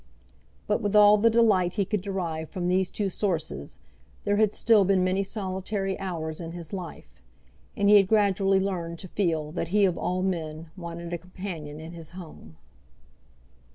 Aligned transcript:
But, 0.65 0.81
with 0.81 0.95
all 0.95 1.15
the 1.19 1.29
delight 1.29 1.73
he 1.73 1.85
could 1.85 2.01
derive 2.01 2.49
from 2.49 2.67
these 2.67 2.89
two 2.89 3.07
sources, 3.07 3.77
there 4.23 4.37
had 4.37 4.55
still 4.55 4.83
been 4.83 5.03
many 5.03 5.21
solitary 5.21 5.99
hours 5.99 6.41
in 6.41 6.53
his 6.53 6.73
life, 6.73 7.21
and 7.77 7.87
he 7.87 7.97
had 7.97 8.07
gradually 8.07 8.59
learned 8.59 8.97
to 8.97 9.07
feel 9.09 9.51
that 9.51 9.67
he 9.67 9.85
of 9.85 9.99
all 9.99 10.23
men 10.23 10.71
wanted 10.75 11.13
a 11.13 11.19
companion 11.19 11.79
in 11.79 11.91
his 11.91 12.09
home. 12.17 12.57